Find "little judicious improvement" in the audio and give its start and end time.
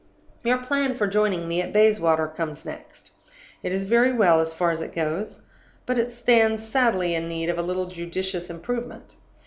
7.61-9.13